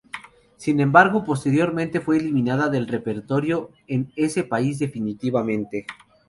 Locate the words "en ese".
3.85-4.43